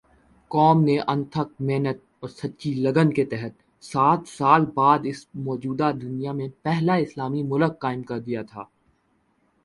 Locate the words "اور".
2.19-2.29